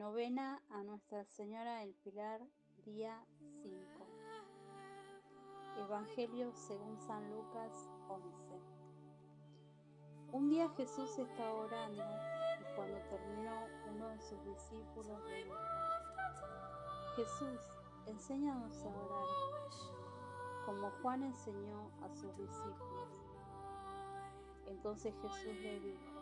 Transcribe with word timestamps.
Novena 0.00 0.62
a 0.70 0.82
Nuestra 0.82 1.26
Señora 1.26 1.80
del 1.80 1.92
Pilar, 1.92 2.40
día 2.86 3.22
5. 3.62 4.06
Evangelio 5.76 6.54
según 6.54 6.98
San 6.98 7.30
Lucas 7.30 7.90
11. 8.08 8.62
Un 10.32 10.48
día 10.48 10.70
Jesús 10.70 11.18
estaba 11.18 11.52
orando 11.52 12.02
y 12.02 12.76
cuando 12.76 12.96
terminó 13.10 13.52
uno 13.94 14.08
de 14.08 14.20
sus 14.22 14.42
discípulos 14.46 15.22
le 15.28 15.44
dijo, 15.44 15.56
Jesús, 17.16 17.60
enséñanos 18.06 18.82
a 18.82 18.88
orar, 18.88 19.26
como 20.64 20.90
Juan 21.02 21.24
enseñó 21.24 21.90
a 22.00 22.08
sus 22.08 22.34
discípulos. 22.38 23.10
Entonces 24.66 25.14
Jesús 25.20 25.56
le 25.60 25.78
dijo, 25.78 26.20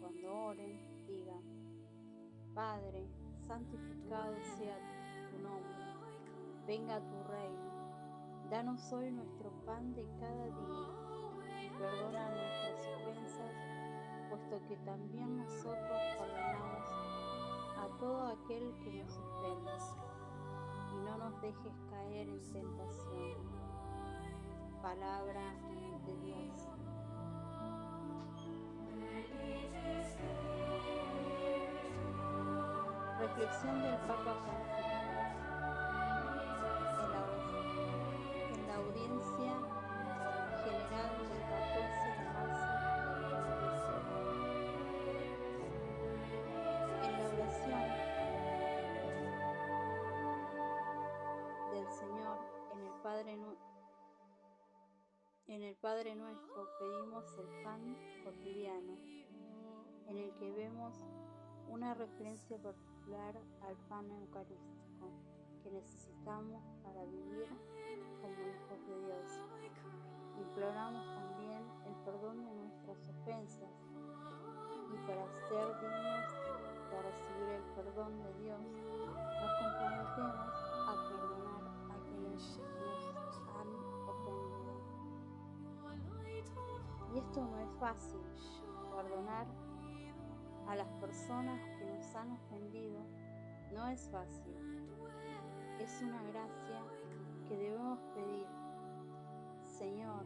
cuando 0.00 0.34
oren, 0.34 1.06
digan, 1.06 1.63
Padre, 2.54 3.04
santificado 3.48 4.36
sea 4.56 4.78
tu 5.28 5.38
nombre, 5.42 5.84
venga 6.66 7.00
tu 7.00 7.22
reino. 7.24 8.48
Danos 8.48 8.92
hoy 8.92 9.10
nuestro 9.10 9.50
pan 9.66 9.92
de 9.94 10.06
cada 10.20 10.44
día 10.44 11.04
perdona 11.78 12.28
nuestras 12.30 12.86
ofensas, 12.96 13.56
puesto 14.30 14.68
que 14.68 14.76
también 14.84 15.36
nosotros 15.36 15.98
perdonamos 16.16 16.88
a 17.76 17.98
todo 17.98 18.26
aquel 18.28 18.72
que 18.84 19.02
nos 19.02 19.18
ofende. 19.18 19.72
Y 20.92 20.96
no 21.04 21.18
nos 21.18 21.40
dejes 21.40 21.74
caer 21.90 22.28
en 22.28 22.52
tentación. 22.52 23.64
Palabra 24.80 25.54
de 26.06 26.16
Dios. 26.18 26.73
Reflexión 33.24 33.80
del 33.80 33.96
Papa 34.00 34.36
Francisco 34.44 35.14
en 38.52 38.66
la 38.68 38.74
audiencia 38.74 39.52
general 40.62 41.10
del 41.24 41.42
14 41.48 42.04
de 42.12 42.24
marzo. 42.34 42.72
En 47.02 47.12
la 47.18 47.24
oración 47.32 47.84
del 51.72 51.88
Señor 51.88 52.36
en 52.74 52.80
el 52.80 52.92
Padre 53.02 53.32
en 55.46 55.62
el 55.62 55.76
Padre 55.76 56.14
nuestro 56.14 56.68
pedimos 56.78 57.24
el 57.38 57.48
pan 57.62 57.96
cotidiano, 58.22 58.98
en 60.08 60.18
el 60.18 60.30
que 60.34 60.52
vemos 60.52 61.06
una 61.70 61.94
referencia 61.94 62.58
al 63.12 63.76
pan 63.88 64.10
eucarístico 64.10 65.12
que 65.62 65.70
necesitamos 65.70 66.64
para 66.82 67.04
vivir 67.04 67.46
como 68.22 68.32
hijos 68.32 68.80
de 68.88 68.98
Dios. 69.04 69.42
Imploramos 70.40 71.04
también 71.14 71.62
el 71.86 71.94
perdón 72.02 72.44
de 72.46 72.54
nuestras 72.54 73.06
ofensas 73.10 73.68
y 74.90 74.96
para 75.06 75.26
ser 75.48 75.80
dignos 75.80 76.32
de 76.90 77.02
recibir 77.02 77.48
el 77.50 77.62
perdón 77.74 78.22
de 78.22 78.32
Dios, 78.42 78.60
nos 78.62 79.52
comprometemos 79.60 80.54
a 80.88 80.94
perdonar 81.08 81.64
a 81.90 81.96
quienes 82.08 82.58
nos 82.80 83.00
han 83.52 83.68
ofendido. 84.08 84.72
Y 87.12 87.18
esto 87.18 87.44
no 87.44 87.58
es 87.60 87.70
fácil, 87.78 88.20
perdonar 88.96 89.46
a 90.68 90.76
las 90.76 90.88
personas 91.00 91.60
que 91.78 91.84
nos 91.84 92.14
han 92.14 92.32
ofendido 92.32 93.00
no 93.72 93.88
es 93.88 94.08
fácil. 94.10 94.54
Es 95.78 96.00
una 96.02 96.22
gracia 96.22 96.82
que 97.48 97.56
debemos 97.56 97.98
pedir. 98.14 98.46
Señor, 99.62 100.24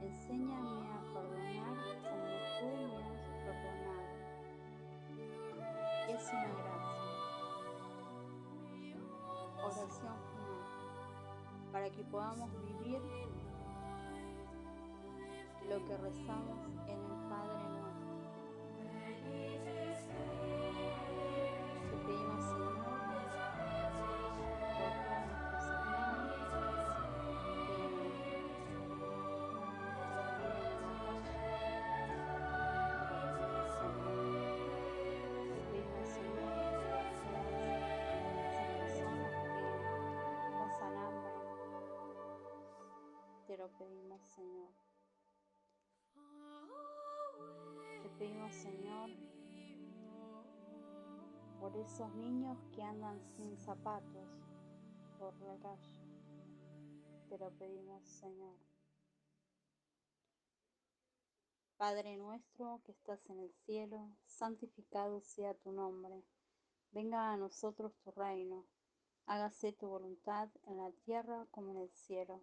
enséñame 0.00 0.88
a 0.88 1.00
perdonar 1.12 1.76
como 2.02 2.26
tú 2.58 2.66
me 2.86 3.04
has 3.04 3.22
perdonado. 3.44 4.10
Es 6.08 6.32
una 6.32 6.52
gracia. 6.54 7.00
Oración 9.62 10.16
final. 10.32 10.62
Para 11.72 11.90
que 11.90 12.02
podamos 12.04 12.50
vivir 12.62 13.00
lo 15.68 15.84
que 15.84 15.96
rezamos 15.98 16.66
en 16.88 16.98
el 16.98 17.19
pedimos, 43.70 44.20
Señor. 44.34 44.70
Te 48.02 48.08
pedimos, 48.18 48.54
Señor, 48.54 49.10
por 51.60 51.76
esos 51.76 52.14
niños 52.14 52.58
que 52.72 52.82
andan 52.82 53.20
sin 53.36 53.56
zapatos 53.58 54.28
por 55.18 55.34
la 55.42 55.58
calle. 55.58 56.00
Te 57.28 57.38
lo 57.38 57.50
pedimos, 57.50 58.02
Señor. 58.08 58.56
Padre 61.76 62.16
nuestro 62.16 62.82
que 62.84 62.92
estás 62.92 63.28
en 63.30 63.40
el 63.40 63.52
cielo, 63.64 64.10
santificado 64.26 65.20
sea 65.20 65.54
tu 65.54 65.72
nombre. 65.72 66.22
Venga 66.92 67.32
a 67.32 67.36
nosotros 67.36 67.94
tu 68.04 68.10
reino. 68.10 68.66
Hágase 69.26 69.72
tu 69.72 69.86
voluntad 69.86 70.48
en 70.64 70.76
la 70.78 70.90
tierra 71.04 71.46
como 71.50 71.70
en 71.70 71.78
el 71.78 71.90
cielo. 71.90 72.42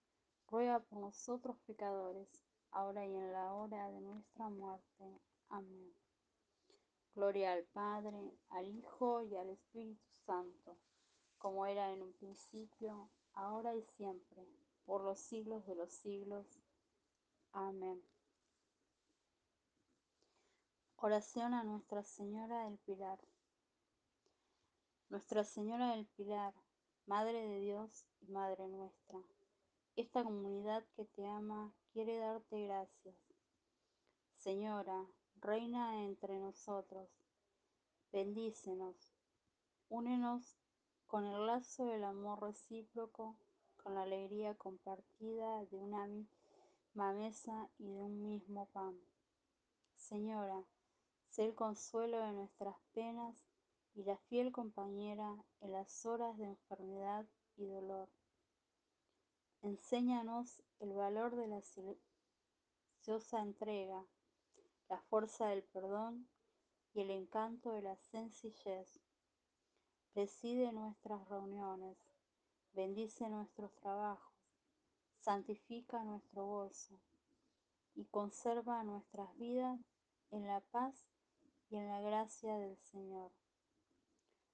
ruega 0.51 0.79
por 0.79 0.99
nosotros 0.99 1.55
pecadores, 1.65 2.27
ahora 2.71 3.05
y 3.05 3.15
en 3.15 3.31
la 3.31 3.53
hora 3.53 3.89
de 3.89 4.01
nuestra 4.01 4.49
muerte. 4.49 5.21
Amén. 5.47 5.95
Gloria 7.15 7.53
al 7.53 7.63
Padre, 7.63 8.33
al 8.49 8.67
Hijo 8.67 9.23
y 9.23 9.35
al 9.37 9.49
Espíritu 9.49 10.05
Santo, 10.25 10.77
como 11.37 11.65
era 11.65 11.91
en 11.93 12.01
un 12.01 12.13
principio, 12.13 13.09
ahora 13.33 13.73
y 13.75 13.81
siempre, 13.95 14.45
por 14.85 15.03
los 15.03 15.19
siglos 15.19 15.65
de 15.65 15.75
los 15.75 15.91
siglos. 15.91 16.45
Amén. 17.53 18.03
Oración 20.97 21.53
a 21.53 21.63
Nuestra 21.63 22.03
Señora 22.03 22.65
del 22.65 22.77
Pilar. 22.79 23.19
Nuestra 25.09 25.45
Señora 25.45 25.91
del 25.95 26.05
Pilar, 26.07 26.53
Madre 27.05 27.47
de 27.47 27.59
Dios 27.59 28.05
y 28.21 28.27
Madre 28.31 28.67
nuestra 28.67 29.19
esta 30.01 30.23
comunidad 30.23 30.83
que 30.95 31.05
te 31.05 31.27
ama 31.27 31.71
quiere 31.93 32.17
darte 32.17 32.65
gracias. 32.65 33.15
Señora, 34.35 35.05
reina 35.39 36.03
entre 36.03 36.39
nosotros, 36.39 37.07
bendícenos, 38.11 38.95
únenos 39.89 40.57
con 41.05 41.27
el 41.27 41.45
lazo 41.45 41.85
del 41.85 42.03
amor 42.03 42.41
recíproco, 42.41 43.35
con 43.77 43.93
la 43.93 44.01
alegría 44.01 44.55
compartida 44.55 45.65
de 45.65 45.77
una 45.77 46.07
misma 46.07 47.13
mesa 47.13 47.69
y 47.77 47.85
de 47.85 48.01
un 48.01 48.23
mismo 48.23 48.65
pan. 48.73 48.99
Señora, 49.95 50.63
sé 51.29 51.45
el 51.45 51.53
consuelo 51.53 52.17
de 52.25 52.33
nuestras 52.33 52.75
penas 52.93 53.45
y 53.93 54.03
la 54.03 54.17
fiel 54.17 54.51
compañera 54.51 55.35
en 55.59 55.73
las 55.73 56.07
horas 56.07 56.35
de 56.39 56.45
enfermedad 56.45 57.27
y 57.55 57.67
dolor. 57.67 58.09
Enséñanos 59.63 60.59
el 60.79 60.93
valor 60.93 61.35
de 61.35 61.47
la 61.47 61.61
silenciosa 61.61 63.41
entrega, 63.41 64.03
la 64.89 64.99
fuerza 65.01 65.49
del 65.49 65.61
perdón 65.63 66.27
y 66.93 67.01
el 67.01 67.11
encanto 67.11 67.71
de 67.71 67.83
la 67.83 67.95
sencillez. 67.95 68.99
Preside 70.13 70.71
nuestras 70.71 71.29
reuniones, 71.29 71.95
bendice 72.73 73.29
nuestros 73.29 73.71
trabajos, 73.75 74.33
santifica 75.19 76.03
nuestro 76.03 76.43
gozo 76.43 76.99
y 77.93 78.05
conserva 78.05 78.83
nuestras 78.83 79.37
vidas 79.37 79.79
en 80.31 80.47
la 80.47 80.61
paz 80.71 81.05
y 81.69 81.75
en 81.75 81.87
la 81.87 82.01
gracia 82.01 82.57
del 82.57 82.77
Señor. 82.77 83.31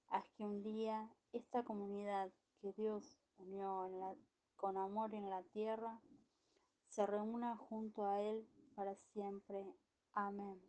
Haz 0.08 0.28
que 0.36 0.44
un 0.44 0.62
día 0.62 1.10
esta 1.32 1.64
comunidad 1.64 2.30
que 2.60 2.74
Dios 2.74 3.18
unió 3.38 3.70
con 4.58 4.76
amor 4.76 5.14
en 5.14 5.30
la 5.30 5.42
tierra 5.44 5.98
se 6.88 7.06
reúna 7.06 7.56
junto 7.56 8.06
a 8.06 8.20
Él 8.20 8.46
para 8.74 8.94
siempre. 9.12 9.64
Amén. 10.12 10.60